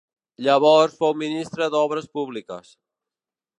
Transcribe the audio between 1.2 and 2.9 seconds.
ministre d'Obres Públiques.